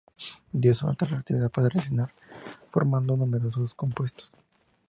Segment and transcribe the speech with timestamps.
[0.51, 2.11] Debido a su alta reactividad puede reaccionar
[2.71, 4.31] formando numerosos compuestos.